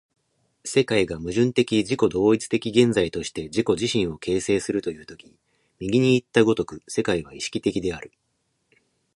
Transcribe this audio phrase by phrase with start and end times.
[0.65, 5.37] 世界が矛盾的自己同一的現在として自己自身を形成するという時
[5.79, 8.11] 右にいった如く世界は意識的である。